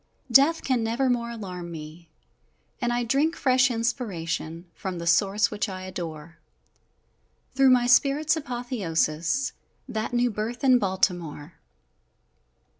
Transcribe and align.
Death 0.31 0.63
can 0.63 0.83
never 0.83 1.11
more 1.11 1.29
alarm 1.29 1.69
me, 1.69 2.09
And 2.81 2.91
I 2.91 3.03
drink 3.03 3.35
fresh 3.35 3.69
inspiration 3.69 4.65
From 4.73 4.97
the 4.97 5.05
Source 5.05 5.51
which 5.51 5.69
I 5.69 5.83
adore 5.83 6.39
Through 7.53 7.69
my 7.69 7.85
Spirit's 7.85 8.33
apothéosis 8.35 9.51
That 9.87 10.11
new 10.11 10.31
birth 10.31 10.63
in 10.63 10.79
Baltimore! 10.79 11.53